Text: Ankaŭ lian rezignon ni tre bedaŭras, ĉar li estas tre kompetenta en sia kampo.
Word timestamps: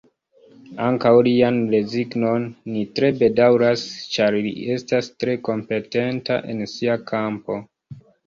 Ankaŭ 0.85 1.09
lian 1.25 1.59
rezignon 1.73 2.47
ni 2.77 2.85
tre 2.99 3.11
bedaŭras, 3.19 3.83
ĉar 4.17 4.37
li 4.47 4.53
estas 4.77 5.11
tre 5.25 5.37
kompetenta 5.49 6.41
en 6.55 6.65
sia 6.75 6.99
kampo. 7.13 7.59